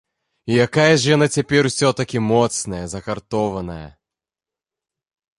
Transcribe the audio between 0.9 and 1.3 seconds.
ж яна